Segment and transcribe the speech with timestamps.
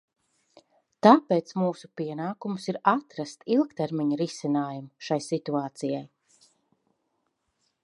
[1.07, 6.03] Tāpēc mūsu pienākums ir atrast ilgtermiņa risinājumu šai situācijai.